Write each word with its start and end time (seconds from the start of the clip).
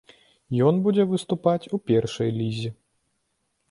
Ён 0.69 0.79
будзе 0.87 1.03
выступаць 1.13 1.69
у 1.77 1.81
першай 1.93 2.29
лізе. 2.43 2.77